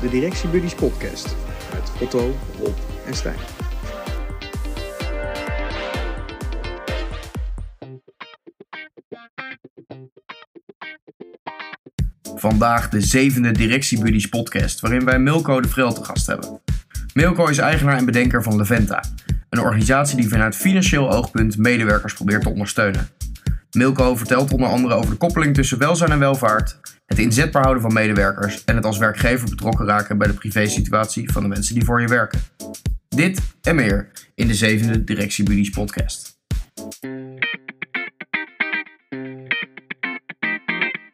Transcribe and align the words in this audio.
de 0.00 0.08
Directiebuddies 0.08 0.74
podcast 0.74 1.36
met 1.72 1.90
Otto, 2.00 2.36
Rob 2.58 2.76
en 3.06 3.14
Stijn. 3.14 3.36
Vandaag 12.34 12.88
de 12.88 13.00
zevende 13.00 13.52
Directiebuddies 13.52 14.28
podcast, 14.28 14.80
waarin 14.80 15.04
wij 15.04 15.18
Milko 15.18 15.60
de 15.60 15.68
Vrel 15.68 15.92
te 15.92 16.04
gast 16.04 16.26
hebben. 16.26 16.60
Milko 17.14 17.46
is 17.46 17.58
eigenaar 17.58 17.96
en 17.96 18.04
bedenker 18.04 18.42
van 18.42 18.56
Leventa, 18.56 19.04
een 19.50 19.60
organisatie 19.60 20.16
die 20.16 20.28
vanuit 20.28 20.56
financieel 20.56 21.10
oogpunt 21.12 21.56
medewerkers 21.56 22.14
probeert 22.14 22.42
te 22.42 22.50
ondersteunen. 22.50 23.08
Milko 23.70 24.16
vertelt 24.16 24.52
onder 24.52 24.68
andere 24.68 24.94
over 24.94 25.10
de 25.10 25.16
koppeling 25.16 25.54
tussen 25.54 25.78
welzijn 25.78 26.10
en 26.10 26.18
welvaart, 26.18 26.78
het 27.10 27.18
inzetbaar 27.18 27.62
houden 27.62 27.82
van 27.82 27.92
medewerkers 27.92 28.64
en 28.64 28.76
het 28.76 28.84
als 28.84 28.98
werkgever 28.98 29.48
betrokken 29.48 29.86
raken 29.86 30.18
bij 30.18 30.26
de 30.26 30.34
privésituatie 30.34 31.32
van 31.32 31.42
de 31.42 31.48
mensen 31.48 31.74
die 31.74 31.84
voor 31.84 32.00
je 32.00 32.08
werken. 32.08 32.40
Dit 33.08 33.40
en 33.62 33.74
meer 33.74 34.10
in 34.34 34.46
de 34.46 34.54
zevende 34.54 35.04
Directiebuddies 35.04 35.70
podcast. 35.70 36.38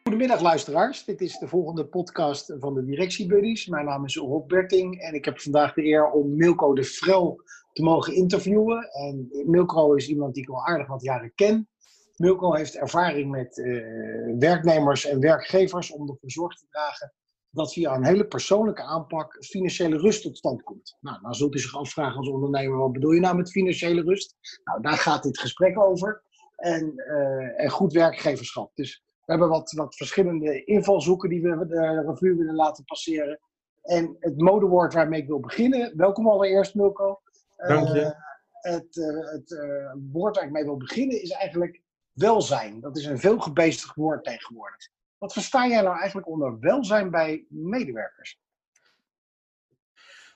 Goedemiddag 0.03 0.41
luisteraars, 0.41 1.05
dit 1.05 1.21
is 1.21 1.39
de 1.39 1.49
volgende 1.49 1.85
podcast 1.85 2.55
van 2.59 2.75
de 2.75 2.85
Directiebuddies. 2.85 3.67
Mijn 3.67 3.85
naam 3.85 4.05
is 4.05 4.17
Rob 4.17 4.49
Berting 4.49 5.01
en 5.01 5.15
ik 5.15 5.25
heb 5.25 5.41
vandaag 5.41 5.75
de 5.75 5.85
eer 5.85 6.11
om 6.11 6.37
Milko 6.37 6.75
de 6.75 6.85
Vrel 6.85 7.43
te 7.73 7.83
mogen 7.83 8.15
interviewen. 8.15 8.89
En 8.93 9.29
Milko 9.47 9.95
is 9.95 10.09
iemand 10.09 10.35
die 10.35 10.43
ik 10.43 10.49
al 10.49 10.67
aardig 10.67 10.87
wat 10.87 11.03
jaren 11.03 11.33
ken. 11.35 11.69
Milko 12.17 12.55
heeft 12.55 12.77
ervaring 12.77 13.31
met 13.31 13.59
eh, 13.59 13.67
werknemers 14.39 15.07
en 15.07 15.21
werkgevers 15.21 15.91
om 15.91 16.01
ervoor 16.01 16.31
zorg 16.31 16.57
te 16.59 16.67
dragen 16.71 17.13
dat 17.51 17.73
via 17.73 17.95
een 17.95 18.05
hele 18.05 18.27
persoonlijke 18.27 18.83
aanpak 18.83 19.37
financiële 19.45 19.99
rust 19.99 20.23
tot 20.23 20.37
stand 20.37 20.63
komt. 20.63 20.97
Nou, 21.01 21.21
dan 21.23 21.35
zult 21.35 21.55
u 21.55 21.59
zich 21.59 21.77
afvragen 21.77 22.17
als 22.17 22.29
ondernemer, 22.29 22.79
wat 22.79 22.93
bedoel 22.93 23.11
je 23.11 23.21
nou 23.21 23.37
met 23.37 23.51
financiële 23.51 24.03
rust? 24.03 24.37
Nou, 24.65 24.83
daar 24.83 24.97
gaat 24.97 25.23
dit 25.23 25.39
gesprek 25.39 25.81
over. 25.81 26.23
En, 26.57 26.97
eh, 26.97 27.65
en 27.65 27.71
goed 27.71 27.93
werkgeverschap. 27.93 28.71
Dus 28.75 29.03
we 29.25 29.33
hebben 29.33 29.49
wat, 29.49 29.73
wat 29.73 29.97
verschillende 29.97 30.65
invalshoeken 30.65 31.29
die 31.29 31.43
we 31.43 31.67
de 31.67 32.05
revue 32.07 32.37
willen 32.37 32.55
laten 32.55 32.85
passeren. 32.85 33.41
En 33.83 34.17
het 34.21 34.41
modewoord 34.41 34.95
waarmee 34.95 35.21
ik 35.21 35.27
wil 35.27 35.41
beginnen, 35.41 35.97
welkom 35.97 36.29
allereerst 36.29 36.75
Milko. 36.75 37.21
Dank 37.57 37.89
je. 37.89 38.01
Uh, 38.01 38.11
het, 38.73 38.95
het 39.31 39.61
woord 40.13 40.37
waar 40.37 40.45
ik 40.45 40.51
mee 40.51 40.65
wil 40.65 40.77
beginnen 40.77 41.23
is 41.23 41.31
eigenlijk 41.31 41.83
welzijn. 42.17 42.81
Dat 42.81 42.97
is 42.97 43.05
een 43.05 43.19
veel 43.19 43.53
woord 43.95 44.25
tegenwoordig. 44.25 44.89
Wat 45.19 45.33
versta 45.33 45.67
jij 45.67 45.81
nou 45.83 45.99
eigenlijk 45.99 46.29
onder 46.29 46.59
welzijn 46.61 47.11
bij 47.11 47.45
medewerkers? 47.49 48.39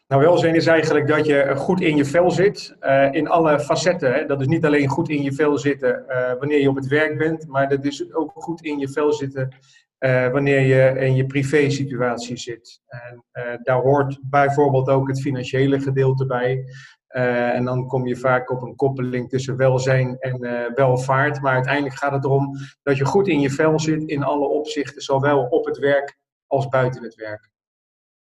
Nou, 0.07 0.23
welzijn 0.23 0.55
is 0.55 0.67
eigenlijk 0.67 1.09
dat 1.09 1.27
je 1.27 1.53
goed 1.57 1.81
in 1.81 1.97
je 1.97 2.05
vel 2.05 2.31
zit, 2.31 2.77
uh, 2.81 3.13
in 3.13 3.29
alle 3.29 3.61
facetten. 3.61 4.13
Hè. 4.13 4.27
Dat 4.27 4.41
is 4.41 4.47
niet 4.47 4.65
alleen 4.65 4.89
goed 4.89 5.09
in 5.09 5.23
je 5.23 5.33
vel 5.33 5.59
zitten 5.59 6.05
uh, 6.09 6.33
wanneer 6.39 6.61
je 6.61 6.69
op 6.69 6.77
het 6.77 6.87
werk 6.87 7.19
bent, 7.19 7.47
maar 7.47 7.69
dat 7.69 7.85
is 7.85 8.15
ook 8.15 8.31
goed 8.35 8.63
in 8.63 8.79
je 8.79 8.89
vel 8.89 9.13
zitten 9.13 9.57
uh, 9.99 10.29
wanneer 10.31 10.61
je 10.61 11.01
in 11.01 11.15
je 11.15 11.27
privé-situatie 11.27 12.37
zit. 12.37 12.81
En 12.87 13.25
daar 13.63 13.81
hoort 13.81 14.19
bijvoorbeeld 14.23 14.89
ook 14.89 15.09
het 15.09 15.21
financiële 15.21 15.81
gedeelte 15.81 16.27
bij. 16.27 16.65
En 17.11 17.65
dan 17.65 17.87
kom 17.87 18.07
je 18.07 18.17
vaak 18.17 18.51
op 18.51 18.63
een 18.63 18.77
koppeling 18.77 19.29
tussen 19.29 19.57
welzijn 19.57 20.19
en 20.19 20.39
welvaart. 20.75 21.41
Maar 21.41 21.55
uiteindelijk 21.55 21.95
gaat 21.95 22.13
het 22.13 22.25
erom 22.25 22.57
dat 22.83 22.97
je 22.97 23.05
goed 23.05 23.29
in 23.29 23.41
je 23.41 23.51
vel 23.51 23.81
zit 23.81 24.03
in 24.03 24.23
alle 24.23 24.47
opzichten, 24.47 25.03
zowel 25.03 25.43
op 25.43 25.65
het 25.65 25.79
werk 25.79 26.19
als 26.47 26.69
buiten 26.69 27.03
het 27.03 27.15
werk. 27.15 27.51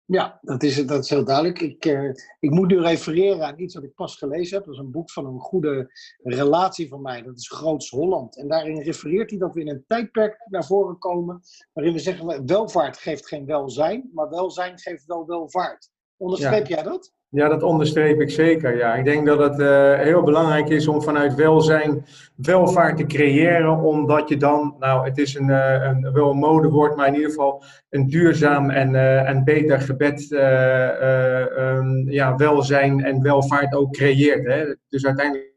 Ja, 0.07 0.39
dat 0.41 0.63
is, 0.63 0.85
dat 0.85 1.03
is 1.03 1.09
heel 1.09 1.25
duidelijk. 1.25 1.61
Ik, 1.61 1.85
uh, 1.85 2.13
ik 2.39 2.49
moet 2.49 2.67
nu 2.67 2.79
refereren 2.79 3.45
aan 3.45 3.59
iets 3.59 3.75
wat 3.75 3.83
ik 3.83 3.93
pas 3.93 4.15
gelezen 4.15 4.57
heb. 4.57 4.65
Dat 4.65 4.73
is 4.73 4.79
een 4.79 4.91
boek 4.91 5.11
van 5.11 5.25
een 5.25 5.39
goede 5.39 5.91
relatie 6.23 6.87
van 6.87 7.01
mij. 7.01 7.21
Dat 7.21 7.37
is 7.37 7.49
Groots 7.49 7.89
Holland. 7.89 8.37
En 8.37 8.47
daarin 8.47 8.81
refereert 8.81 9.29
hij 9.29 9.39
dat 9.39 9.53
we 9.53 9.59
in 9.59 9.69
een 9.69 9.83
tijdperk 9.87 10.45
naar 10.49 10.65
voren 10.65 10.97
komen. 10.97 11.41
waarin 11.73 11.93
we 11.93 11.99
zeggen: 11.99 12.45
welvaart 12.45 12.97
geeft 12.97 13.27
geen 13.27 13.45
welzijn, 13.45 14.09
maar 14.13 14.29
welzijn 14.29 14.79
geeft 14.79 15.05
wel 15.05 15.25
welvaart. 15.25 15.89
Onderstreep 16.17 16.67
ja. 16.67 16.75
jij 16.75 16.83
dat? 16.83 17.13
Ja, 17.35 17.47
dat 17.47 17.63
onderstreep 17.63 18.19
ik 18.19 18.29
zeker. 18.29 18.77
Ja. 18.77 18.95
Ik 18.95 19.05
denk 19.05 19.25
dat 19.25 19.39
het 19.39 19.59
uh, 19.59 19.99
heel 19.99 20.23
belangrijk 20.23 20.69
is 20.69 20.87
om 20.87 21.01
vanuit 21.01 21.35
welzijn 21.35 22.05
welvaart 22.35 22.97
te 22.97 23.05
creëren, 23.05 23.79
omdat 23.79 24.29
je 24.29 24.37
dan, 24.37 24.75
nou, 24.79 25.05
het 25.05 25.17
is 25.17 25.35
een, 25.35 25.47
uh, 25.47 25.83
een 25.83 26.13
wel 26.13 26.29
een 26.29 26.37
modewoord, 26.37 26.95
maar 26.95 27.07
in 27.07 27.13
ieder 27.13 27.29
geval 27.29 27.63
een 27.89 28.07
duurzaam 28.07 28.69
en, 28.69 28.93
uh, 28.93 29.29
en 29.29 29.43
beter 29.43 29.81
gebed 29.81 30.31
um, 30.31 32.09
ja, 32.09 32.35
welzijn 32.35 33.03
en 33.03 33.21
welvaart 33.21 33.73
ook 33.73 33.93
creëert. 33.93 34.45
Hè. 34.45 34.75
Dus 34.89 35.05
uiteindelijk 35.05 35.53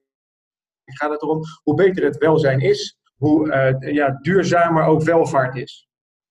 gaat 0.85 1.11
het 1.11 1.23
erom, 1.23 1.43
hoe 1.63 1.75
beter 1.75 2.05
het 2.05 2.17
welzijn 2.19 2.61
is, 2.61 2.99
hoe 3.17 3.77
ja, 3.81 4.19
duurzamer 4.23 4.85
ook 4.85 5.03
welvaart 5.03 5.57
is. 5.57 5.89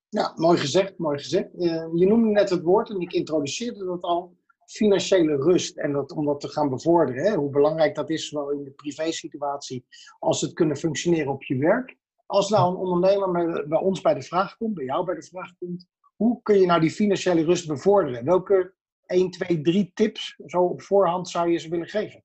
Ja, 0.08 0.32
mooi 0.36 0.58
gezegd, 0.58 0.98
mooi 0.98 1.18
gezegd. 1.18 1.48
je 1.94 2.06
noemde 2.06 2.28
net 2.28 2.50
het 2.50 2.62
woord 2.62 2.90
en 2.90 3.00
ik 3.00 3.12
introduceerde 3.12 3.84
dat 3.84 4.02
al 4.02 4.37
financiële 4.68 5.36
rust 5.36 5.76
en 5.76 5.92
dat, 5.92 6.12
om 6.12 6.24
dat 6.24 6.40
te 6.40 6.48
gaan 6.48 6.68
bevorderen. 6.68 7.24
Hè? 7.24 7.34
Hoe 7.34 7.50
belangrijk 7.50 7.94
dat 7.94 8.10
is, 8.10 8.28
zowel 8.28 8.50
in 8.50 8.64
de 8.64 8.70
privésituatie 8.70 9.86
als 10.18 10.40
het 10.40 10.52
kunnen 10.52 10.76
functioneren 10.76 11.32
op 11.32 11.42
je 11.42 11.56
werk. 11.56 11.96
Als 12.26 12.50
nou 12.50 12.70
een 12.70 12.80
ondernemer 12.80 13.68
bij, 13.68 13.78
ons 13.78 14.00
bij 14.00 14.14
de 14.14 14.22
vraag 14.22 14.56
komt, 14.56 14.74
bij 14.74 14.84
jou 14.84 15.04
bij 15.04 15.14
de 15.14 15.22
vraag 15.22 15.52
komt, 15.58 15.86
hoe 16.16 16.42
kun 16.42 16.60
je 16.60 16.66
nou 16.66 16.80
die 16.80 16.90
financiële 16.90 17.44
rust 17.44 17.68
bevorderen? 17.68 18.24
Welke 18.24 18.72
1, 19.06 19.30
2, 19.30 19.60
3 19.60 19.90
tips 19.94 20.40
zo 20.46 20.62
op 20.62 20.82
voorhand 20.82 21.28
zou 21.28 21.50
je 21.50 21.58
ze 21.58 21.68
willen 21.68 21.88
geven? 21.88 22.22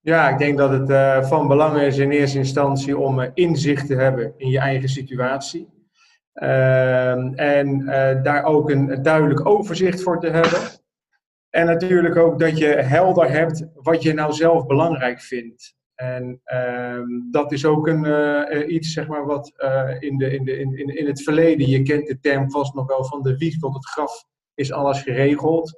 Ja, 0.00 0.28
ik 0.28 0.38
denk 0.38 0.58
dat 0.58 0.70
het 0.70 0.90
uh, 0.90 1.24
van 1.24 1.48
belang 1.48 1.80
is 1.80 1.98
in 1.98 2.10
eerste 2.10 2.38
instantie 2.38 2.98
om 2.98 3.20
uh, 3.20 3.28
inzicht 3.34 3.86
te 3.86 3.94
hebben 3.94 4.34
in 4.36 4.48
je 4.48 4.58
eigen 4.58 4.88
situatie. 4.88 5.68
Uh, 6.34 7.40
en 7.40 7.80
uh, 7.80 8.22
daar 8.22 8.44
ook 8.44 8.70
een 8.70 9.02
duidelijk 9.02 9.46
overzicht 9.46 10.02
voor 10.02 10.20
te 10.20 10.30
hebben. 10.30 10.60
En 11.56 11.66
natuurlijk 11.66 12.16
ook 12.16 12.38
dat 12.38 12.58
je 12.58 12.66
helder 12.66 13.30
hebt 13.30 13.66
wat 13.74 14.02
je 14.02 14.12
nou 14.12 14.32
zelf 14.32 14.66
belangrijk 14.66 15.20
vindt. 15.20 15.74
En 15.94 16.40
uh, 16.46 17.00
dat 17.30 17.52
is 17.52 17.64
ook 17.64 17.86
een, 17.86 18.04
uh, 18.04 18.74
iets 18.74 18.92
zeg 18.92 19.08
maar, 19.08 19.26
wat 19.26 19.52
uh, 19.56 19.96
in, 19.98 20.18
de, 20.18 20.30
in, 20.30 20.44
de, 20.44 20.58
in, 20.58 20.96
in 20.96 21.06
het 21.06 21.22
verleden, 21.22 21.68
je 21.68 21.82
kent 21.82 22.06
de 22.06 22.18
term 22.20 22.50
vast 22.50 22.74
nog 22.74 22.86
wel 22.86 23.04
van 23.04 23.22
de 23.22 23.36
wieg 23.36 23.58
tot 23.58 23.74
het 23.74 23.86
graf, 23.86 24.24
is 24.54 24.72
alles 24.72 25.02
geregeld. 25.02 25.72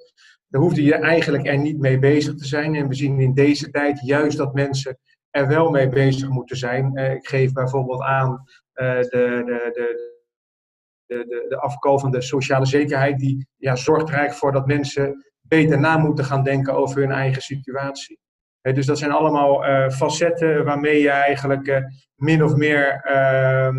Daar 0.48 0.60
hoefde 0.60 0.82
je 0.82 0.94
eigenlijk 0.94 1.46
er 1.46 1.58
niet 1.58 1.78
mee 1.78 1.98
bezig 1.98 2.34
te 2.34 2.46
zijn. 2.46 2.74
En 2.74 2.88
we 2.88 2.94
zien 2.94 3.20
in 3.20 3.34
deze 3.34 3.70
tijd 3.70 4.00
juist 4.00 4.36
dat 4.36 4.54
mensen 4.54 4.98
er 5.30 5.48
wel 5.48 5.70
mee 5.70 5.88
bezig 5.88 6.28
moeten 6.28 6.56
zijn. 6.56 6.96
ik 6.96 7.26
geef 7.26 7.52
bijvoorbeeld 7.52 8.02
aan 8.02 8.44
de, 8.72 9.06
de, 9.10 9.42
de, 9.46 9.70
de, 11.06 11.26
de, 11.28 11.46
de 11.48 11.60
afkoop 11.60 12.00
van 12.00 12.10
de 12.10 12.22
sociale 12.22 12.66
zekerheid, 12.66 13.18
die 13.18 13.46
ja, 13.56 13.76
zorgt 13.76 14.08
er 14.08 14.14
eigenlijk 14.14 14.38
voor 14.38 14.52
dat 14.52 14.66
mensen 14.66 15.26
beter 15.48 15.80
na 15.80 15.96
moeten 15.96 16.24
gaan 16.24 16.42
denken 16.44 16.74
over 16.74 17.00
hun 17.00 17.10
eigen 17.10 17.42
situatie. 17.42 18.18
Dus 18.60 18.86
dat 18.86 18.98
zijn 18.98 19.10
allemaal 19.10 19.68
uh, 19.68 19.90
facetten 19.90 20.64
waarmee 20.64 21.00
je 21.00 21.10
eigenlijk 21.10 21.66
uh, 21.66 21.78
min 22.14 22.44
of 22.44 22.54
meer 22.54 23.04
uh, 23.06 23.76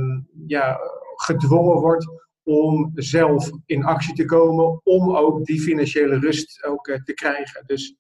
ja, 0.48 0.80
gedwongen 1.16 1.82
wordt 1.82 2.08
om 2.44 2.92
zelf 2.96 3.50
in 3.66 3.84
actie 3.86 4.14
te 4.14 4.26
komen, 4.26 4.82
om 4.84 5.16
ook 5.16 5.46
die 5.46 5.62
financiële 5.62 6.20
rust 6.20 6.64
ook 6.64 6.88
uh, 6.88 6.96
te 6.96 7.14
krijgen. 7.14 7.64
Dus 7.66 7.96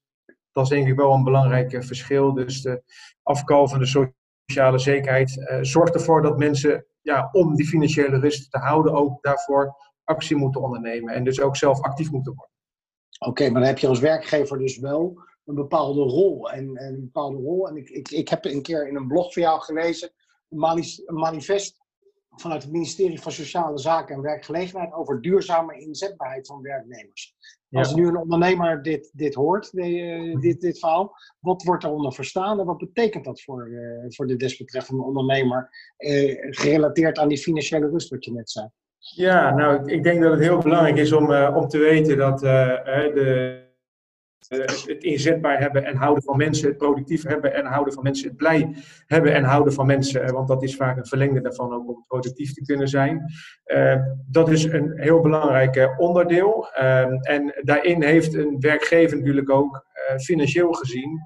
dat 0.51 0.63
is 0.63 0.69
denk 0.69 0.87
ik 0.87 0.95
wel 0.95 1.13
een 1.13 1.23
belangrijk 1.23 1.83
verschil. 1.83 2.33
Dus 2.33 2.61
de 2.61 2.83
afkoop 3.23 3.69
van 3.69 3.79
de 3.79 4.11
sociale 4.45 4.79
zekerheid 4.79 5.59
zorgt 5.61 5.93
ervoor 5.93 6.21
dat 6.21 6.37
mensen, 6.37 6.85
ja, 7.01 7.29
om 7.31 7.55
die 7.55 7.67
financiële 7.67 8.19
rust 8.19 8.51
te 8.51 8.57
houden, 8.57 8.93
ook 8.93 9.21
daarvoor 9.21 9.75
actie 10.03 10.35
moeten 10.35 10.61
ondernemen 10.61 11.13
en 11.13 11.23
dus 11.23 11.41
ook 11.41 11.55
zelf 11.55 11.81
actief 11.81 12.11
moeten 12.11 12.35
worden. 12.35 12.58
Oké, 13.19 13.29
okay, 13.29 13.49
maar 13.49 13.59
dan 13.61 13.69
heb 13.69 13.79
je 13.79 13.87
als 13.87 13.99
werkgever 13.99 14.57
dus 14.57 14.77
wel 14.77 15.21
een 15.45 15.55
bepaalde 15.55 16.01
rol. 16.01 16.51
En, 16.51 16.75
en 16.75 16.93
een 16.93 16.99
bepaalde 16.99 17.37
rol. 17.37 17.67
En 17.67 17.77
ik, 17.77 17.89
ik, 17.89 18.11
ik 18.11 18.29
heb 18.29 18.45
een 18.45 18.61
keer 18.61 18.87
in 18.87 18.95
een 18.95 19.07
blog 19.07 19.33
van 19.33 19.41
jou 19.41 19.61
gelezen, 19.61 20.09
een 20.49 20.59
manifest 21.05 21.79
vanuit 22.29 22.63
het 22.63 22.71
ministerie 22.71 23.21
van 23.21 23.31
Sociale 23.31 23.77
Zaken 23.77 24.15
en 24.15 24.21
Werkgelegenheid 24.21 24.93
over 24.93 25.21
duurzame 25.21 25.79
inzetbaarheid 25.79 26.47
van 26.47 26.61
werknemers. 26.61 27.35
Ja. 27.67 27.79
Als 27.79 27.93
nu 27.93 28.07
een 28.07 28.17
ondernemer 28.17 28.83
dit, 28.83 29.11
dit 29.13 29.33
hoort, 29.33 29.71
de, 29.71 30.37
dit, 30.39 30.61
dit 30.61 30.79
verhaal, 30.79 31.15
wat 31.39 31.63
wordt 31.63 31.83
daaronder 31.83 32.13
verstaan 32.13 32.59
en 32.59 32.65
wat 32.65 32.77
betekent 32.77 33.25
dat 33.25 33.41
voor, 33.41 33.67
uh, 33.67 34.05
voor 34.07 34.27
de 34.27 34.35
desbetreffende 34.35 35.03
ondernemer, 35.03 35.69
uh, 35.97 36.37
gerelateerd 36.39 37.17
aan 37.17 37.27
die 37.27 37.37
financiële 37.37 37.89
rust 37.89 38.09
wat 38.09 38.25
je 38.25 38.31
net 38.31 38.49
zei? 38.49 38.67
Ja, 38.99 39.53
nou, 39.55 39.91
ik 39.91 40.03
denk 40.03 40.21
dat 40.21 40.31
het 40.31 40.39
heel 40.39 40.57
belangrijk 40.57 40.97
is 40.97 41.11
om, 41.11 41.31
uh, 41.31 41.55
om 41.55 41.67
te 41.67 41.77
weten 41.77 42.17
dat 42.17 42.43
uh, 42.43 42.49
de, 43.13 43.67
het, 44.47 44.85
het, 44.87 45.03
inzetbaar 45.03 45.59
hebben 45.59 45.85
en 45.85 45.95
houden 45.95 46.23
van 46.23 46.37
mensen, 46.37 46.67
het 46.67 46.77
productief 46.77 47.23
hebben 47.23 47.53
en 47.53 47.65
houden 47.65 47.93
van 47.93 48.03
mensen, 48.03 48.27
het 48.27 48.37
blij 48.37 48.75
hebben 49.05 49.33
en 49.33 49.43
houden 49.43 49.73
van 49.73 49.85
mensen. 49.85 50.33
Want 50.33 50.47
dat 50.47 50.63
is 50.63 50.75
vaak 50.75 50.97
een 50.97 51.05
verlengde 51.05 51.41
daarvan 51.41 51.73
ook 51.73 51.87
om 51.87 52.05
productief 52.07 52.53
te 52.53 52.61
kunnen 52.61 52.87
zijn. 52.87 53.23
dat 54.27 54.49
is 54.49 54.63
een 54.63 54.91
heel 54.95 55.19
belangrijk 55.19 55.93
onderdeel. 55.97 56.67
en 57.21 57.53
daarin 57.61 58.03
heeft 58.03 58.33
een 58.33 58.59
werkgever 58.59 59.17
natuurlijk 59.17 59.49
ook 59.49 59.85
financieel 60.17 60.73
gezien 60.73 61.19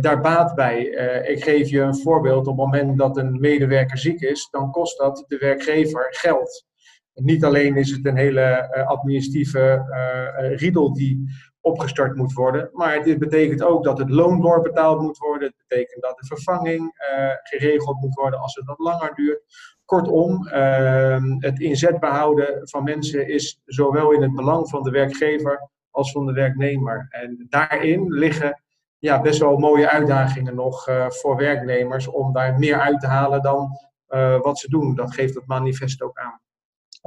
daar 0.00 0.20
baat 0.20 0.54
bij. 0.54 0.84
ik 1.26 1.42
geef 1.42 1.68
je 1.68 1.80
een 1.80 1.98
voorbeeld. 1.98 2.46
Op 2.46 2.58
het 2.58 2.64
moment 2.66 2.98
dat 2.98 3.16
een 3.16 3.40
medewerker 3.40 3.98
ziek 3.98 4.20
is, 4.20 4.48
dan 4.50 4.70
kost 4.70 4.98
dat 4.98 5.24
de 5.28 5.36
werkgever 5.36 6.06
geld. 6.10 6.67
Niet 7.20 7.44
alleen 7.44 7.76
is 7.76 7.90
het 7.90 8.06
een 8.06 8.16
hele 8.16 8.70
uh, 8.76 8.86
administratieve 8.86 9.86
uh, 9.90 10.56
riedel 10.56 10.92
die 10.92 11.30
opgestart 11.60 12.16
moet 12.16 12.32
worden, 12.32 12.70
maar 12.72 13.02
dit 13.02 13.18
betekent 13.18 13.62
ook 13.62 13.84
dat 13.84 13.98
het 13.98 14.10
loon 14.10 14.40
doorbetaald 14.40 15.00
moet 15.00 15.18
worden. 15.18 15.48
Het 15.48 15.68
betekent 15.68 16.02
dat 16.02 16.18
de 16.18 16.26
vervanging 16.26 16.90
geregeld 17.42 18.00
moet 18.00 18.14
worden 18.14 18.40
als 18.40 18.54
het 18.54 18.66
wat 18.66 18.78
langer 18.78 19.14
duurt. 19.14 19.42
Kortom, 19.84 20.46
ehm, 20.46 21.36
het 21.38 21.60
inzetbaar 21.60 22.14
houden 22.14 22.68
van 22.68 22.84
mensen 22.84 23.28
is 23.28 23.60
zowel 23.64 24.12
in 24.12 24.22
het 24.22 24.34
belang 24.34 24.68
van 24.68 24.82
de 24.82 24.90
werkgever 24.90 25.70
als 25.90 26.12
van 26.12 26.26
de 26.26 26.32
werknemer. 26.32 27.06
En 27.10 27.46
daarin 27.48 28.12
liggen 28.12 28.62
ja, 28.98 29.20
best 29.20 29.40
wel 29.40 29.58
mooie 29.58 29.88
uitdagingen 29.88 30.54
nog 30.54 30.88
voor 31.08 31.36
werknemers 31.36 32.06
om 32.06 32.32
daar 32.32 32.58
meer 32.58 32.80
uit 32.80 33.00
te 33.00 33.06
halen 33.06 33.42
dan 33.42 33.70
wat 34.42 34.58
ze 34.58 34.68
doen. 34.68 34.94
Dat 34.94 35.14
geeft 35.14 35.34
het 35.34 35.46
manifest 35.46 36.02
ook 36.02 36.18
aan. 36.18 36.40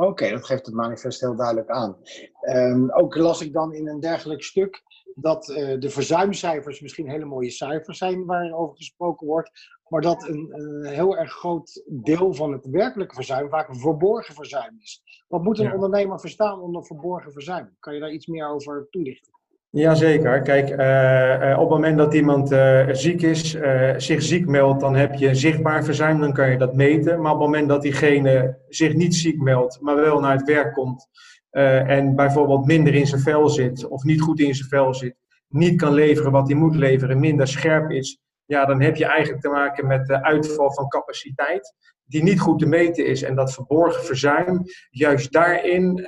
Oké, 0.08 0.30
dat 0.30 0.46
geeft 0.46 0.66
het 0.66 0.76
manifest 0.76 1.20
heel 1.20 1.36
duidelijk 1.36 1.70
aan. 1.70 1.98
Um, 2.42 2.92
ook 2.92 3.16
las 3.16 3.42
ik 3.42 3.54
dan 3.54 3.74
in 3.74 3.88
een 3.88 4.00
dergelijk 4.00 4.44
stuk 4.44 4.84
dat 5.16 5.50
uh, 5.50 5.80
de 5.80 5.90
verzuimcijfers 5.90 6.82
misschien 6.82 7.10
hele 7.10 7.26
mooie 7.26 7.50
cijfers 7.50 7.98
zijn 7.98 8.26
waarover 8.26 8.76
gesproken 8.76 9.28
wordt, 9.28 9.52
maar 9.88 10.02
dat 10.02 10.28
een, 10.28 10.48
een, 10.52 10.86
heel 10.86 11.18
erg 11.18 11.32
groot 11.32 11.84
deel 11.88 12.34
van 12.34 12.52
het 12.52 12.66
werkelijke 12.66 13.16
verzuim 13.16 13.50
vaak 13.50 13.70
een 13.70 13.80
verborgen 13.80 14.36
verzuim 14.36 14.78
is. 14.80 15.02
Wat 15.28 15.44
moet 15.44 15.60
een 15.60 15.74
ondernemer 15.74 16.20
verstaan 16.20 16.62
onder 16.62 16.86
verborgen 16.86 17.32
verzuim? 17.32 17.76
Kan 17.80 17.94
je 17.94 18.00
daar 18.00 18.12
iets 18.12 18.28
meer 18.28 18.50
over 18.50 18.88
toelichten? 18.90 19.34
Jazeker. 19.72 20.42
Kijk, 20.42 20.70
uh, 20.70 21.54
op 21.60 21.70
het 21.70 21.70
moment 21.70 21.98
dat 21.98 22.14
iemand 22.14 22.52
uh, 22.52 22.88
ziek 22.92 23.22
is, 23.22 23.58
zich 23.98 24.22
ziek 24.22 24.48
meldt, 24.48 24.80
dan 24.80 24.96
heb 24.96 25.14
je 25.14 25.36
zichtbaar 25.36 25.84
verzuim, 25.84 26.20
dan 26.20 26.34
kan 26.34 26.50
je 26.50 26.58
dat 26.58 26.76
meten. 26.76 27.22
Maar 27.22 27.32
op 27.32 27.38
het 27.38 27.48
moment 27.48 27.70
dat 27.70 27.82
diegene 27.82 28.58
zich 28.68 28.94
niet 28.94 29.16
ziek 29.16 29.42
meldt, 29.42 29.82
maar 29.82 29.96
wel 29.96 30.20
naar 30.20 30.38
het 30.38 30.48
werk 30.48 30.74
komt 30.74 31.08
en 31.50 32.16
bijvoorbeeld 32.16 32.66
minder 32.66 32.94
in 32.94 33.08
zijn 33.08 33.22
vel 33.22 33.50
zit 33.50 33.88
of 33.88 34.04
niet 34.04 34.22
goed 34.22 34.40
in 34.40 34.56
zijn 34.56 34.70
vel 34.70 34.94
zit, 34.94 35.16
niet 35.48 35.82
kan 35.82 35.94
leveren 35.94 36.32
wat 36.32 36.48
hij 36.48 36.58
moet 36.58 36.76
leveren, 36.76 37.20
minder 37.20 37.48
scherp 37.48 37.92
is, 37.92 38.20
ja, 38.46 38.66
dan 38.66 38.82
heb 38.82 38.96
je 38.96 39.06
eigenlijk 39.06 39.42
te 39.42 39.50
maken 39.50 39.88
met 39.88 40.08
de 40.08 40.24
uitval 40.24 40.74
van 40.74 40.88
capaciteit 40.88 41.74
die 42.04 42.24
niet 42.24 42.40
goed 42.40 42.60
te 42.60 42.68
meten 42.68 43.06
is. 43.06 43.22
En 43.22 43.36
dat 43.36 43.54
verborgen 43.54 44.04
verzuim, 44.04 44.64
juist 44.90 45.32
daarin, 45.32 46.08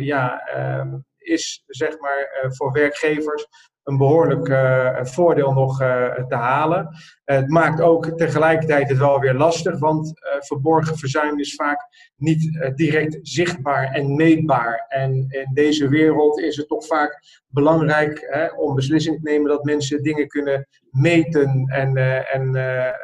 ja 0.00 0.46
ehm, 0.46 0.94
is 1.22 1.62
zeg 1.66 1.98
maar, 1.98 2.40
eh, 2.42 2.50
voor 2.50 2.72
werkgevers 2.72 3.46
een 3.82 3.96
behoorlijk 3.96 4.48
uh, 4.48 5.04
voordeel 5.04 5.52
nog 5.52 5.80
uh, 5.80 6.14
te 6.14 6.34
halen. 6.34 6.88
het 7.24 7.48
maakt 7.48 7.80
ook 7.80 8.06
tegelijkertijd 8.06 8.88
het 8.88 8.98
wel 8.98 9.20
weer 9.20 9.34
lastig, 9.34 9.78
want 9.78 10.12
verborgen 10.38 10.98
verzuim 10.98 11.38
is 11.38 11.54
vaak 11.54 11.86
niet 12.16 12.72
direct 12.74 13.18
zichtbaar 13.22 13.92
en 13.92 14.16
meetbaar. 14.16 14.84
En 14.88 15.12
in 15.28 15.50
deze 15.54 15.88
wereld 15.88 16.38
is 16.38 16.56
het 16.56 16.68
toch 16.68 16.86
vaak 16.86 17.42
belangrijk 17.46 18.26
hè, 18.30 18.46
om 18.46 18.74
beslissing 18.74 19.16
te 19.16 19.30
nemen 19.30 19.48
dat 19.48 19.64
mensen 19.64 20.02
dingen 20.02 20.28
kunnen 20.28 20.68
meten. 20.90 21.64
En, 21.66 21.96
en, 21.96 22.54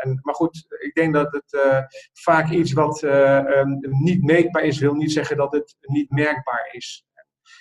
en, 0.01 0.19
maar 0.23 0.35
goed, 0.35 0.67
ik 0.79 0.95
denk 0.95 1.15
dat 1.15 1.33
het 1.33 1.81
vaak 2.13 2.51
iets 2.51 2.73
wat 2.73 3.03
um, 3.03 3.79
niet 3.81 4.23
meetbaar 4.23 4.63
is, 4.63 4.79
wil 4.79 4.95
niet 4.95 5.13
zeggen 5.13 5.37
dat 5.37 5.53
het 5.53 5.77
niet 5.81 6.11
merkbaar 6.11 6.69
is. 6.73 7.08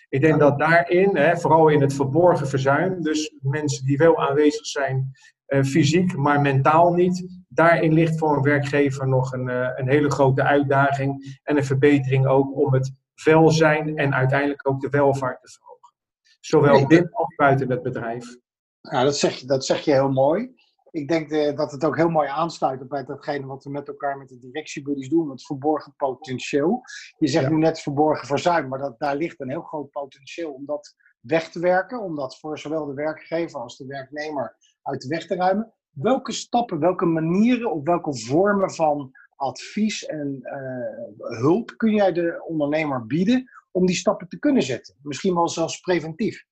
Ik 0.10 0.22
denk 0.22 0.40
dat 0.40 0.60
daarin, 0.60 1.18
hè, 1.18 1.38
vooral 1.38 1.68
in 1.68 1.82
het 1.82 1.94
verborgen 1.94 2.48
verzuim, 2.48 3.02
dus 3.02 3.34
mensen 3.42 3.86
die 3.86 3.98
wel 3.98 4.28
aanwezig 4.28 4.66
zijn 4.66 5.12
uh, 5.48 5.64
fysiek, 5.64 6.16
maar 6.16 6.42
mentaal 6.42 6.94
niet, 6.94 7.44
daarin 7.48 7.94
ligt 7.94 8.18
voor 8.18 8.36
een 8.36 8.44
werkgever 8.44 9.08
nog 9.08 9.34
een, 9.34 9.48
uh, 9.48 9.70
een 9.76 9.90
hele 9.90 10.12
grote 10.12 10.44
uitdaging 10.44 11.40
en 11.44 11.58
een 11.58 11.66
verbetering 11.66 12.28
ook 12.28 12.58
om 12.58 12.74
het 12.74 12.92
welzijn 13.24 13.98
en 13.98 14.14
uiteindelijk 14.14 14.70
ook 14.70 14.82
de 14.82 14.90
welvaart 14.90 15.42
te 15.42 15.50
verhogen. 15.50 15.94
Zowel 16.40 16.88
binnen 16.88 17.14
als 17.14 17.36
buiten 17.36 17.72
het 17.72 17.82
bedrijf. 17.82 18.38
Ja, 18.82 19.04
dat 19.04 19.18
zeg, 19.18 19.40
dat 19.40 19.66
zeg 19.66 19.80
je 19.80 19.92
heel 19.92 20.12
mooi 20.12 20.56
ik 20.98 21.08
denk 21.08 21.30
de, 21.30 21.54
dat 21.56 21.72
het 21.72 21.86
ook 21.86 21.96
heel 21.96 22.10
mooi 22.10 22.28
aansluit 22.28 22.88
bij 22.88 23.04
datgene 23.04 23.46
wat 23.46 23.64
we 23.64 23.70
met 23.70 23.88
elkaar 23.88 24.18
met 24.18 24.30
de 24.30 24.40
directiebuddies 24.40 25.10
doen, 25.10 25.30
het 25.30 25.46
verborgen 25.46 25.94
potentieel. 25.98 26.82
Je 27.18 27.28
zegt 27.28 27.50
nu 27.50 27.58
net 27.58 27.80
verborgen 27.80 28.28
verzuim, 28.28 28.68
maar 28.68 28.80
dat, 28.80 29.00
daar 29.00 29.16
ligt 29.16 29.40
een 29.40 29.50
heel 29.50 29.62
groot 29.62 29.92
potentieel 29.92 30.52
om 30.52 30.66
dat 30.66 30.96
weg 31.20 31.50
te 31.50 31.60
werken, 31.60 32.02
om 32.02 32.16
dat 32.16 32.40
voor 32.40 32.60
zowel 32.60 32.86
de 32.86 32.94
werkgever 32.94 33.60
als 33.60 33.78
de 33.78 33.86
werknemer 33.86 34.56
uit 34.82 35.02
de 35.02 35.08
weg 35.08 35.28
te 35.28 35.36
ruimen. 35.36 35.74
Welke 35.90 36.32
stappen, 36.32 36.80
welke 36.80 37.06
manieren 37.06 37.72
of 37.72 37.84
welke 37.84 38.18
vormen 38.18 38.72
van 38.72 39.12
advies 39.36 40.06
en 40.06 40.40
uh, 40.42 41.40
hulp 41.40 41.74
kun 41.78 41.94
jij 41.94 42.14
de 42.14 42.44
ondernemer 42.48 43.06
bieden 43.06 43.50
om 43.72 43.86
die 43.86 43.96
stappen 43.96 44.28
te 44.28 44.40
kunnen 44.40 44.64
zetten? 44.64 44.96
Misschien 45.02 45.34
wel 45.34 45.50
zelfs 45.50 45.80
preventief. 45.80 46.46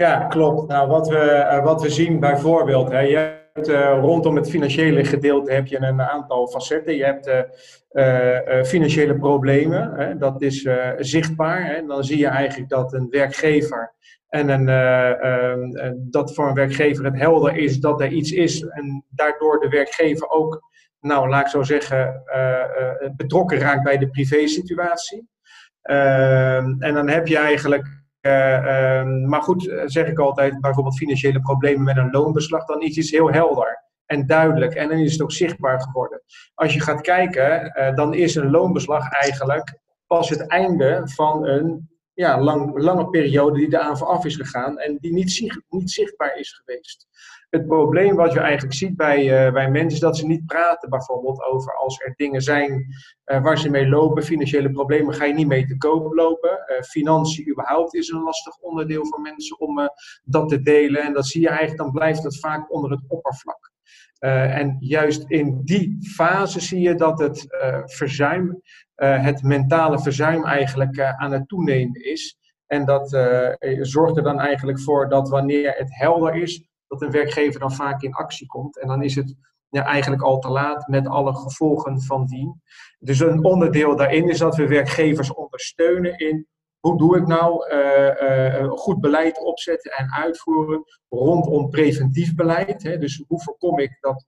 Ja, 0.00 0.18
klopt. 0.18 0.68
Nou, 0.68 0.88
wat, 0.88 1.08
we, 1.08 1.48
uh, 1.52 1.64
wat 1.64 1.82
we 1.82 1.90
zien 1.90 2.20
bijvoorbeeld, 2.20 2.90
hè, 2.90 3.00
je 3.00 3.16
hebt, 3.16 3.68
uh, 3.68 3.98
rondom 4.00 4.36
het 4.36 4.50
financiële 4.50 5.04
gedeelte 5.04 5.52
heb 5.52 5.66
je 5.66 5.80
een 5.80 6.02
aantal 6.02 6.48
facetten. 6.48 6.96
Je 6.96 7.04
hebt 7.04 7.30
uh, 7.92 8.62
financiële 8.64 9.14
problemen, 9.14 9.92
hè, 9.94 10.16
dat 10.16 10.42
is 10.42 10.68
zichtbaar. 10.98 11.66
Hè, 11.66 11.86
dan 11.86 12.04
zie 12.04 12.18
je 12.18 12.26
eigenlijk 12.26 12.70
dat 12.70 12.92
een 12.92 13.06
werkgever 13.10 13.94
en 14.28 14.48
een, 14.48 14.68
ehm, 14.68 15.94
dat 15.96 16.34
voor 16.34 16.48
een 16.48 16.54
werkgever 16.54 17.04
het 17.04 17.18
helder 17.18 17.56
is 17.56 17.78
dat 17.78 18.00
er 18.00 18.08
iets 18.08 18.32
is 18.32 18.62
en 18.62 19.04
daardoor 19.08 19.60
de 19.60 19.68
werkgever 19.68 20.28
ook, 20.28 20.62
nou 21.00 21.28
laat 21.28 21.44
ik 21.44 21.48
zo 21.48 21.62
zeggen, 21.62 22.22
betrokken 23.16 23.58
raakt 23.58 23.82
bij 23.82 23.98
de 23.98 24.08
privésituatie. 24.08 25.28
Ehm, 25.82 26.74
en 26.78 26.94
dan 26.94 27.08
heb 27.08 27.26
je 27.26 27.36
eigenlijk 27.36 27.99
maar 29.26 29.42
goed, 29.42 29.68
eh, 29.68 29.82
zeg 29.84 30.06
ik 30.06 30.18
altijd, 30.18 30.60
bijvoorbeeld 30.60 30.96
financiële 30.96 31.40
problemen 31.40 31.84
met 31.84 31.96
een 31.96 32.10
loonbeslag, 32.10 32.64
dan 32.64 32.82
is 32.82 32.96
iets 32.96 33.10
heel 33.10 33.30
helder 33.30 33.84
en 34.06 34.26
duidelijk 34.26 34.74
en 34.74 34.88
dan 34.88 34.98
is 34.98 35.12
het 35.12 35.22
ook 35.22 35.32
zichtbaar 35.32 35.80
geworden. 35.80 36.22
Als 36.54 36.74
je 36.74 36.80
gaat 36.80 37.00
kijken, 37.00 37.72
uh, 37.78 37.94
dan 37.94 38.14
is 38.14 38.34
een 38.34 38.50
loonbeslag 38.50 39.10
eigenlijk 39.10 39.78
pas 40.06 40.28
het 40.28 40.46
einde 40.46 41.02
van 41.04 41.46
een 41.46 41.90
ja, 42.20 42.40
lang, 42.40 42.78
lange 42.78 43.08
periode 43.08 43.58
die 43.58 43.74
eraan 43.74 43.98
vooraf 43.98 44.24
is 44.24 44.36
gegaan 44.36 44.78
en 44.78 44.98
die 45.00 45.12
niet, 45.12 45.62
niet 45.68 45.90
zichtbaar 45.90 46.38
is 46.38 46.52
geweest 46.52 47.08
het 47.50 47.66
probleem 47.66 48.16
wat 48.16 48.32
je 48.32 48.40
eigenlijk 48.40 48.74
ziet 48.74 48.96
bij, 48.96 49.46
uh, 49.46 49.52
bij 49.52 49.70
mensen 49.70 49.92
is 49.92 50.00
dat 50.00 50.16
ze 50.16 50.26
niet 50.26 50.46
praten 50.46 50.90
bijvoorbeeld 50.90 51.42
over 51.42 51.76
als 51.76 52.00
er 52.00 52.14
dingen 52.16 52.40
zijn 52.40 52.86
uh, 53.26 53.42
waar 53.42 53.58
ze 53.58 53.70
mee 53.70 53.88
lopen, 53.88 54.22
financiële 54.22 54.70
problemen, 54.70 55.14
ga 55.14 55.24
je 55.24 55.34
niet 55.34 55.46
mee 55.46 55.66
te 55.66 55.76
koop 55.76 56.12
lopen. 56.14 56.58
Uh, 56.94 57.48
überhaupt 57.48 57.94
is 57.94 58.08
een 58.08 58.22
lastig 58.22 58.56
onderdeel 58.56 59.06
voor 59.06 59.20
mensen 59.20 59.60
om 59.60 59.90
dat 60.22 60.48
te 60.48 60.62
delen. 60.62 61.02
En 61.02 61.12
dat 61.12 61.26
zie 61.26 61.40
je 61.40 61.48
eigenlijk, 61.48 61.78
dan 61.78 61.92
blijft 61.92 62.22
het 62.22 62.40
vaak 62.40 62.72
onder 62.72 62.90
het 62.90 63.04
oppervlak. 63.08 63.72
en 64.18 64.76
juist 64.80 65.24
in 65.26 65.60
die 65.64 65.96
fase 66.14 66.60
zie 66.60 66.80
je 66.80 66.94
dat 66.94 67.18
het 67.18 67.46
verzuim, 67.84 68.62
het 69.04 69.42
mentale 69.42 69.98
verzuim 69.98 70.44
eigenlijk 70.44 71.00
aan 71.00 71.32
het 71.32 71.48
toenemen 71.48 72.04
is. 72.04 72.38
En 72.66 72.84
dat 72.84 73.08
zorgt 73.80 74.16
er 74.16 74.22
dan 74.22 74.40
eigenlijk 74.40 74.80
voor 74.80 75.08
dat 75.08 75.28
wanneer 75.28 75.74
het 75.76 75.98
helder 75.98 76.34
is, 76.34 76.68
dat 76.86 77.02
een 77.02 77.10
werkgever 77.10 77.60
dan 77.60 77.72
vaak 77.72 78.02
in 78.02 78.14
actie 78.14 78.46
komt. 78.46 78.78
En 78.78 78.88
dan 78.88 79.02
is 79.02 79.14
het 79.14 79.34
ja, 79.68 79.84
eigenlijk 79.84 80.22
al 80.22 80.38
te 80.38 80.48
laat 80.48 80.88
met 80.88 81.06
alle 81.06 81.34
gevolgen 81.34 82.02
van 82.02 82.26
dien. 82.26 82.62
Dus 82.98 83.20
een 83.20 83.44
onderdeel 83.44 83.96
daarin 83.96 84.28
is 84.28 84.38
dat 84.38 84.56
we 84.56 84.66
werkgevers 84.66 85.34
ondersteunen 85.34 86.18
in 86.18 86.46
hoe 86.80 86.98
doe 86.98 87.16
ik 87.16 87.26
nou 87.26 87.64
goed 88.76 89.00
beleid 89.00 89.44
opzetten 89.44 89.92
en 89.92 90.12
uitvoeren 90.12 90.84
rondom 91.08 91.70
preventief 91.70 92.34
beleid. 92.34 92.82
Hè? 92.82 92.98
Dus 92.98 93.24
hoe 93.26 93.42
voorkom 93.42 93.78
ik 93.78 93.98
dat 94.00 94.26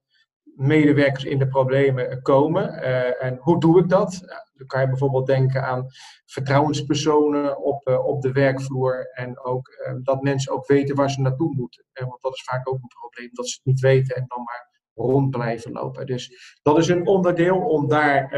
medewerkers 0.55 1.25
in 1.25 1.39
de 1.39 1.47
problemen 1.47 2.23
komen 2.23 2.83
en 3.21 3.39
hoe 3.41 3.61
doe 3.61 3.79
ik 3.79 3.89
dat? 3.89 4.21
Dan 4.63 4.71
kan 4.71 4.81
je 4.81 4.89
bijvoorbeeld 4.89 5.27
denken 5.27 5.63
aan 5.63 5.87
vertrouwenspersonen 6.27 7.63
op, 7.63 7.89
uh, 7.89 8.07
op 8.07 8.23
de 8.23 8.33
werkvloer 8.33 9.11
en 9.13 9.45
ook 9.45 9.69
uh, 9.69 9.95
dat 10.03 10.23
mensen 10.23 10.53
ook 10.53 10.67
weten 10.67 10.97
waar 10.97 11.11
ze 11.11 11.21
naartoe 11.21 11.55
moeten. 11.55 11.85
want 11.93 12.23
dat 12.23 12.35
is 12.35 12.43
vaak 12.43 12.69
ook 12.69 12.83
een 12.83 12.99
probleem, 13.01 13.29
dat 13.33 13.49
ze 13.49 13.55
het 13.55 13.65
niet 13.65 13.81
weten 13.81 14.17
en 14.17 14.25
dan 14.27 14.43
maar 14.43 14.71
rond 14.95 15.31
blijven 15.31 15.73
lopen. 15.73 16.07
Dus 16.07 16.59
dat 16.63 16.79
is 16.79 16.89
een 16.89 17.07
onderdeel 17.07 17.59
om 17.59 17.89
daar 17.89 18.29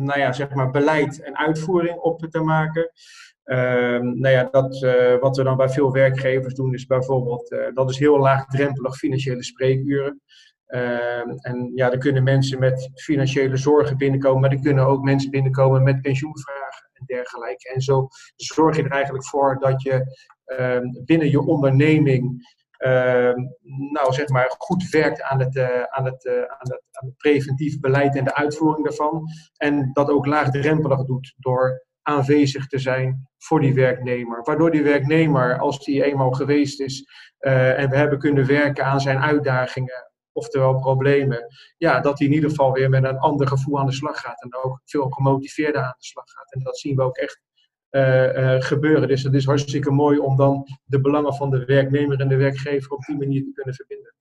nou 0.00 0.18
ja, 0.18 0.32
zeg 0.32 0.54
maar 0.54 0.70
beleid 0.70 1.22
en 1.22 1.36
uitvoering 1.36 1.98
op 1.98 2.20
te 2.20 2.40
maken. 2.40 2.90
Ehm, 3.44 4.18
nou 4.18 4.28
ja, 4.28 4.48
dat, 4.50 4.78
wat 5.20 5.36
we 5.36 5.42
dan 5.42 5.56
bij 5.56 5.68
veel 5.68 5.92
werkgevers 5.92 6.54
doen, 6.54 6.74
is 6.74 6.86
bijvoorbeeld, 6.86 7.56
dat 7.74 7.90
is 7.90 7.98
heel 7.98 8.18
laagdrempelig 8.18 8.96
financiële 8.96 9.44
spreekuren. 9.44 10.20
Ehm, 10.66 11.30
en 11.30 11.72
ja, 11.74 11.92
er 11.92 11.98
kunnen 11.98 12.22
mensen 12.22 12.58
met 12.58 12.90
financiële 12.94 13.56
zorgen 13.56 13.96
binnenkomen, 13.96 14.40
maar 14.40 14.50
er 14.50 14.60
kunnen 14.60 14.86
ook 14.86 15.02
mensen 15.02 15.30
binnenkomen 15.30 15.82
met 15.82 16.00
pensioenvragen 16.00 16.90
en 16.92 17.04
dergelijke. 17.06 17.72
En 17.72 17.80
zo 17.80 18.08
zorg 18.36 18.76
je 18.76 18.82
er 18.82 18.90
eigenlijk 18.90 19.26
voor 19.26 19.58
dat 19.60 19.82
je 19.82 20.16
ehm, 20.44 20.84
binnen 21.04 21.30
je 21.30 21.40
onderneming 21.40 22.54
nou, 23.92 24.12
zeg 24.12 24.28
maar, 24.28 24.54
goed 24.58 24.88
werkt 24.88 25.22
aan 25.22 25.40
het, 25.40 25.54
uh, 25.54 25.82
aan, 25.82 26.04
het, 26.04 26.26
aan, 26.26 26.58
het, 26.58 26.82
aan 26.90 27.06
het 27.06 27.16
preventief 27.16 27.80
beleid 27.80 28.16
en 28.16 28.24
de 28.24 28.34
uitvoering 28.34 28.84
daarvan. 28.84 29.28
En 29.56 29.90
dat 29.92 30.10
ook 30.10 30.26
laagdrempelig 30.26 31.04
doet 31.04 31.34
door 31.36 31.86
aanwezig 32.02 32.66
te 32.66 32.78
zijn 32.78 33.28
voor 33.38 33.60
die 33.60 33.74
werknemer. 33.74 34.42
Waardoor 34.42 34.70
die 34.70 34.82
werknemer, 34.82 35.58
als 35.58 35.84
die 35.84 36.04
eenmaal 36.04 36.30
geweest 36.30 36.80
is 36.80 37.04
uh, 37.40 37.78
en 37.78 37.90
we 37.90 37.96
hebben 37.96 38.18
kunnen 38.18 38.46
werken 38.46 38.84
aan 38.84 39.00
zijn 39.00 39.18
uitdagingen, 39.18 40.10
oftewel 40.36 40.80
problemen, 40.80 41.46
ja, 41.76 42.00
dat 42.00 42.18
hij 42.18 42.26
in 42.26 42.34
ieder 42.34 42.50
geval 42.50 42.72
weer 42.72 42.88
met 42.88 43.04
een 43.04 43.18
ander 43.18 43.46
gevoel 43.46 43.78
aan 43.78 43.86
de 43.86 43.92
slag 43.92 44.20
gaat 44.20 44.42
en 44.42 44.54
ook 44.62 44.80
veel 44.84 45.10
gemotiveerder 45.10 45.82
aan 45.82 45.94
de 45.98 46.04
slag 46.04 46.30
gaat. 46.30 46.52
En 46.52 46.62
dat 46.62 46.78
zien 46.78 46.96
we 46.96 47.02
ook 47.02 47.16
echt 47.16 47.40
uh, 47.90 48.36
uh, 48.36 48.60
gebeuren. 48.60 49.08
Dus 49.08 49.22
het 49.22 49.34
is 49.34 49.44
hartstikke 49.44 49.90
mooi 49.90 50.18
om 50.18 50.36
dan 50.36 50.66
de 50.84 51.00
belangen 51.00 51.34
van 51.34 51.50
de 51.50 51.64
werknemer 51.64 52.20
en 52.20 52.28
de 52.28 52.36
werkgever 52.36 52.90
op 52.92 53.04
die 53.04 53.16
manier 53.16 53.44
te 53.44 53.52
kunnen 53.52 53.74
verbinden. 53.74 54.14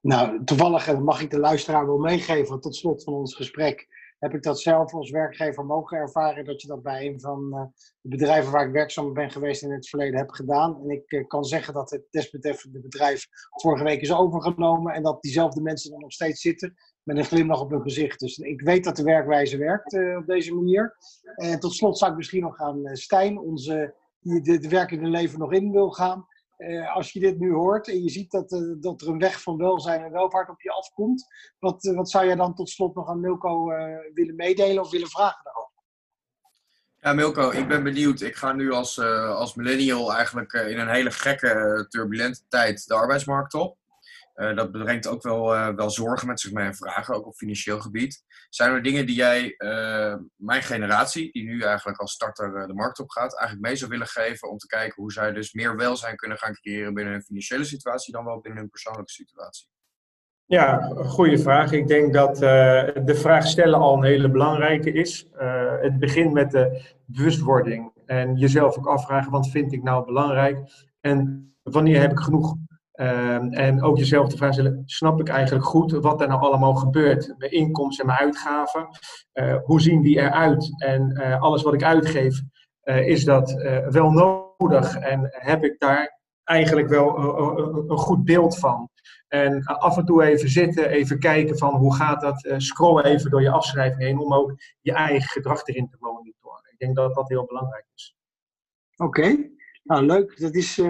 Nou, 0.00 0.44
toevallig 0.44 0.98
mag 0.98 1.20
ik 1.20 1.30
de 1.30 1.38
luisteraar 1.38 1.86
wel 1.86 1.98
meegeven 1.98 2.60
tot 2.60 2.76
slot 2.76 3.04
van 3.04 3.12
ons 3.12 3.34
gesprek 3.34 3.88
heb 4.22 4.34
ik 4.34 4.42
dat 4.42 4.60
zelf 4.60 4.94
als 4.94 5.10
werkgever 5.10 5.64
mogen 5.64 5.98
ervaren. 5.98 6.44
Dat 6.44 6.62
je 6.62 6.68
dat 6.68 6.82
bij 6.82 7.06
een 7.06 7.20
van 7.20 7.48
uh, 7.52 7.62
de 8.00 8.08
bedrijven 8.08 8.52
waar 8.52 8.66
ik 8.66 8.72
werkzaam 8.72 9.12
ben 9.12 9.30
geweest 9.30 9.62
in 9.62 9.72
het 9.72 9.88
verleden 9.88 10.18
heb 10.18 10.30
gedaan. 10.30 10.80
En 10.82 10.90
ik 10.90 11.12
uh, 11.12 11.26
kan 11.26 11.44
zeggen 11.44 11.74
dat 11.74 11.90
het 11.90 12.02
desbetreffende 12.10 12.80
bedrijf 12.80 13.26
vorige 13.50 13.84
week 13.84 14.00
is 14.00 14.12
overgenomen. 14.12 14.94
En 14.94 15.02
dat 15.02 15.22
diezelfde 15.22 15.62
mensen 15.62 15.92
er 15.92 15.98
nog 15.98 16.12
steeds 16.12 16.40
zitten 16.40 16.74
met 17.02 17.16
een 17.16 17.24
glimlach 17.24 17.60
op 17.60 17.70
hun 17.70 17.82
gezicht. 17.82 18.20
Dus 18.20 18.38
ik 18.38 18.60
weet 18.60 18.84
dat 18.84 18.96
de 18.96 19.02
werkwijze 19.02 19.56
werkt 19.56 19.92
uh, 19.92 20.16
op 20.16 20.26
deze 20.26 20.54
manier. 20.54 20.96
En 21.34 21.60
tot 21.60 21.74
slot 21.74 21.98
zou 21.98 22.10
ik 22.10 22.16
misschien 22.16 22.42
nog 22.42 22.58
aan 22.58 22.96
Stijn, 22.96 23.38
onze, 23.38 23.94
die 24.20 24.58
de 24.58 24.68
werkende 24.68 25.08
leven 25.08 25.38
nog 25.38 25.52
in 25.52 25.72
wil 25.72 25.90
gaan. 25.90 26.26
Uh, 26.68 26.94
als 26.94 27.12
je 27.12 27.20
dit 27.20 27.38
nu 27.38 27.52
hoort 27.52 27.88
en 27.88 28.02
je 28.02 28.10
ziet 28.10 28.30
dat, 28.30 28.52
uh, 28.52 28.74
dat 28.80 29.00
er 29.00 29.08
een 29.08 29.18
weg 29.18 29.42
van 29.42 29.56
welzijn 29.56 30.02
en 30.02 30.12
welvaart 30.12 30.48
op 30.48 30.60
je 30.60 30.70
afkomt, 30.70 31.26
wat, 31.58 31.84
uh, 31.84 31.96
wat 31.96 32.10
zou 32.10 32.26
jij 32.26 32.34
dan 32.34 32.54
tot 32.54 32.70
slot 32.70 32.94
nog 32.94 33.08
aan 33.08 33.20
Milko 33.20 33.64
willen 34.14 34.36
meedelen 34.36 34.82
of 34.82 34.90
willen 34.90 35.08
vragen 35.08 35.44
daarover? 35.44 35.70
Ja, 36.96 37.12
Milko, 37.12 37.50
ik 37.50 37.68
ben 37.68 37.82
benieuwd. 37.82 38.20
Ik 38.20 38.36
ga 38.36 38.52
nu 38.52 38.72
als, 38.72 38.98
als 39.00 39.54
millennial 39.54 40.14
eigenlijk 40.14 40.52
in 40.52 40.78
een 40.78 40.88
hele 40.88 41.10
gekke, 41.10 41.86
turbulente 41.88 42.40
tijd 42.48 42.86
de 42.86 42.94
arbeidsmarkt 42.94 43.54
op. 43.54 43.76
Uh, 44.34 44.56
dat 44.56 44.72
brengt 44.72 45.06
ook 45.06 45.22
wel, 45.22 45.54
uh, 45.54 45.68
wel 45.68 45.90
zorgen 45.90 46.28
met 46.28 46.40
zich 46.40 46.52
mee 46.52 46.66
en 46.66 46.74
vragen, 46.74 47.14
ook 47.14 47.26
op 47.26 47.34
financieel 47.34 47.80
gebied. 47.80 48.24
Zijn 48.48 48.72
er 48.72 48.82
dingen 48.82 49.06
die 49.06 49.14
jij, 49.14 49.54
uh, 49.58 50.14
mijn 50.36 50.62
generatie, 50.62 51.32
die 51.32 51.44
nu 51.44 51.62
eigenlijk 51.62 51.98
als 51.98 52.12
starter 52.12 52.66
de 52.66 52.74
markt 52.74 52.98
op 52.98 53.10
gaat, 53.10 53.38
eigenlijk 53.38 53.68
mee 53.68 53.76
zou 53.76 53.90
willen 53.90 54.06
geven 54.06 54.50
om 54.50 54.58
te 54.58 54.66
kijken 54.66 55.02
hoe 55.02 55.12
zij 55.12 55.32
dus 55.32 55.52
meer 55.52 55.76
welzijn 55.76 56.16
kunnen 56.16 56.38
gaan 56.38 56.52
creëren 56.52 56.94
binnen 56.94 57.12
hun 57.12 57.22
financiële 57.22 57.64
situatie 57.64 58.12
dan 58.12 58.24
wel 58.24 58.40
binnen 58.40 58.60
hun 58.60 58.70
persoonlijke 58.70 59.12
situatie? 59.12 59.66
Ja, 60.44 60.92
goede 60.94 61.38
vraag. 61.38 61.72
Ik 61.72 61.88
denk 61.88 62.12
dat 62.12 62.36
de 62.36 63.14
vraag 63.14 63.46
stellen 63.46 63.78
al 63.78 63.96
een 63.96 64.04
hele 64.04 64.30
belangrijke 64.30 64.92
is. 64.92 65.26
het 65.80 65.98
begint 65.98 66.32
met 66.32 66.50
de 66.50 66.82
bewustwording 67.04 67.92
en 68.06 68.36
jezelf 68.36 68.78
ook 68.78 68.86
afvragen, 68.86 69.30
wat 69.30 69.48
vind 69.48 69.72
ik 69.72 69.82
nou 69.82 70.04
belangrijk 70.04 70.58
en 71.00 71.46
wanneer 71.62 72.00
heb 72.00 72.10
ik 72.10 72.18
genoeg 72.18 72.56
Um, 73.00 73.52
en 73.52 73.82
ook 73.82 73.98
jezelf 73.98 74.28
de 74.28 74.36
vraag 74.36 74.52
stellen, 74.52 74.82
snap 74.86 75.20
ik 75.20 75.28
eigenlijk 75.28 75.64
goed 75.64 75.92
wat 75.92 76.20
er 76.20 76.28
nou 76.28 76.40
allemaal 76.40 76.74
gebeurt? 76.74 77.34
Mijn 77.38 77.50
inkomsten 77.50 78.04
en 78.04 78.10
mijn 78.10 78.18
uitgaven, 78.18 78.88
uh, 79.34 79.56
hoe 79.64 79.80
zien 79.80 80.02
die 80.02 80.18
eruit? 80.18 80.82
En 80.82 81.20
uh, 81.20 81.40
alles 81.40 81.62
wat 81.62 81.74
ik 81.74 81.82
uitgeef, 81.82 82.40
uh, 82.84 83.08
is 83.08 83.24
dat 83.24 83.52
wel 83.90 84.10
nodig? 84.10 84.96
En 84.96 85.28
heb 85.30 85.64
ik 85.64 85.78
daar 85.78 86.20
eigenlijk 86.44 86.88
wel 86.88 87.18
een 87.90 87.98
goed 87.98 88.24
beeld 88.24 88.58
van? 88.58 88.90
En 89.28 89.64
af 89.64 89.96
en 89.96 90.04
toe 90.04 90.22
even 90.22 90.48
zitten, 90.48 90.88
even 90.88 91.18
kijken 91.18 91.58
van 91.58 91.74
hoe 91.74 91.94
gaat 91.94 92.20
dat? 92.20 92.54
scroll 92.56 93.02
even 93.02 93.30
door 93.30 93.42
je 93.42 93.50
afschrijving 93.50 94.02
heen 94.02 94.18
om 94.18 94.34
ook 94.34 94.54
je 94.80 94.92
eigen 94.92 95.28
gedrag 95.28 95.66
erin 95.66 95.88
te 95.88 95.96
monitoren. 96.00 96.70
Ik 96.72 96.78
denk 96.78 96.96
dat 96.96 97.14
dat 97.14 97.28
heel 97.28 97.46
belangrijk 97.46 97.86
is. 97.94 98.16
Oké, 98.96 99.50
nou 99.82 100.06
leuk. 100.06 100.40
Dat 100.40 100.54
is 100.54 100.82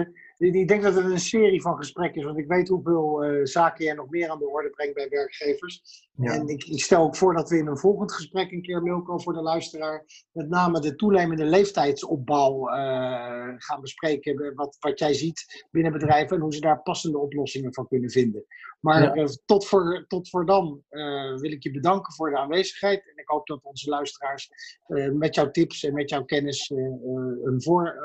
ik 0.51 0.67
denk 0.67 0.83
dat 0.83 0.95
het 0.95 1.05
een 1.05 1.19
serie 1.19 1.61
van 1.61 1.77
gesprekken 1.77 2.19
is, 2.19 2.25
want 2.25 2.37
ik 2.37 2.47
weet 2.47 2.67
hoeveel 2.67 3.25
uh, 3.25 3.45
zaken 3.45 3.85
jij 3.85 3.93
nog 3.93 4.09
meer 4.09 4.29
aan 4.29 4.39
de 4.39 4.47
orde 4.47 4.69
brengt 4.69 4.93
bij 4.93 5.09
werkgevers. 5.09 6.01
Ja. 6.15 6.33
En 6.33 6.47
ik, 6.47 6.63
ik, 6.63 6.83
stel 6.83 7.03
ook 7.03 7.15
voor 7.15 7.33
dat 7.33 7.49
we 7.49 7.57
in 7.57 7.67
een 7.67 7.77
volgend 7.77 8.11
gesprek 8.11 8.51
een 8.51 8.61
keer, 8.61 8.81
Milko, 8.81 9.17
voor 9.17 9.33
de 9.33 9.41
luisteraar, 9.41 10.05
met 10.31 10.49
name 10.49 10.79
de 10.79 10.95
toenemende 10.95 11.45
leeftijdsopbouw 11.45 12.69
uh, 12.69 12.75
gaan 13.57 13.81
bespreken. 13.81 14.55
Wat, 14.55 14.77
wat 14.79 14.99
jij 14.99 15.13
ziet 15.13 15.65
binnen 15.71 15.91
bedrijven 15.91 16.35
en 16.35 16.41
hoe 16.41 16.53
ze 16.53 16.59
daar 16.59 16.81
passende 16.81 17.17
oplossingen 17.17 17.73
van 17.73 17.87
kunnen 17.87 18.09
vinden. 18.09 18.45
Maar 18.83 19.01
ja. 19.01 19.15
uh, 19.15 19.27
tot, 19.45 19.65
voor, 19.65 20.05
tot 20.07 20.29
voor 20.29 20.45
dan 20.45 20.83
wil 21.39 21.51
ik 21.51 21.63
je 21.63 21.71
bedanken 21.71 22.13
voor 22.13 22.29
de 22.29 22.37
aanwezigheid. 22.37 23.09
En 23.09 23.21
ik 23.21 23.27
hoop 23.27 23.47
dat 23.47 23.63
onze 23.63 23.89
luisteraars 23.89 24.49
met 25.13 25.35
jouw 25.35 25.51
tips 25.51 25.83
en 25.83 25.93
met 25.93 26.09
jouw 26.09 26.23
kennis 26.23 26.69
een, 26.69 27.61
voor, 27.61 27.95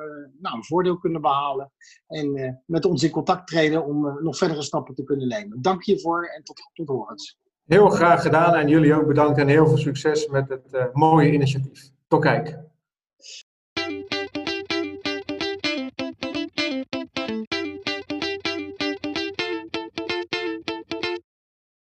nou, 0.40 0.56
een 0.56 0.64
voordeel 0.64 0.99
kunnen 0.99 1.20
behalen. 1.20 1.73
En 2.06 2.62
met 2.66 2.85
ons 2.85 3.02
in 3.02 3.11
contact 3.11 3.47
treden 3.47 3.85
om 3.85 4.23
nog 4.23 4.37
verdere 4.37 4.62
stappen 4.62 4.94
te 4.94 5.04
kunnen 5.04 5.28
nemen. 5.28 5.62
Dank 5.62 5.82
je 5.82 6.00
voor 6.00 6.26
en 6.26 6.42
tot, 6.42 6.70
tot 6.73 6.88
horens. 6.88 7.38
Heel 7.66 7.88
graag 7.88 8.23
gedaan 8.23 8.54
en 8.54 8.68
jullie 8.68 8.94
ook 8.94 9.06
bedankt 9.06 9.38
en 9.38 9.49
heel 9.49 9.66
veel 9.66 9.76
succes 9.76 10.26
met 10.26 10.49
het 10.49 10.90
mooie 10.92 11.32
initiatief. 11.32 11.90
Tot 12.08 12.20
kijk. 12.20 12.67